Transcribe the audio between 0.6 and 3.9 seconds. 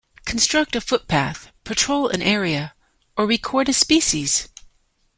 a footpath', 'patrol an area' or 'record a